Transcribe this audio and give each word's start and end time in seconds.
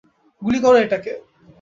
গুলি 0.41 0.59
করো 0.59 0.77
এটাকে। 0.77 1.11